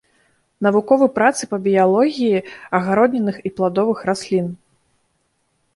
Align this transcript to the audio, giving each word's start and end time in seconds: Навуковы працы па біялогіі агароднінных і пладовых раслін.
Навуковы 0.67 1.05
працы 1.17 1.43
па 1.51 1.57
біялогіі 1.67 2.41
агароднінных 2.79 3.37
і 3.49 3.53
пладовых 3.61 3.99
раслін. 4.13 4.47